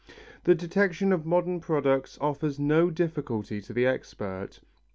The 0.45 0.55
detection 0.55 1.13
of 1.13 1.27
modern 1.27 1.59
products 1.59 2.17
offers 2.19 2.57
no 2.57 2.89
difficulty 2.89 3.61
to 3.61 3.71
the 3.71 3.85
expert. 3.85 4.59